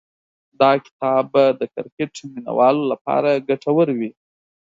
دا 0.59 0.71
کتاب 0.85 1.23
به 1.33 1.43
د 1.59 1.61
کرکټ 1.73 2.13
مینه 2.29 2.51
والو 2.57 2.83
لپاره 2.91 3.41
ګټور 3.47 3.87
وي. 3.97 4.11